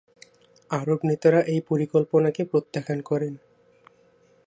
[0.69, 3.33] আরব নেতারা এই পরিকল্পনাকে প্রত্যাখ্যান করেন।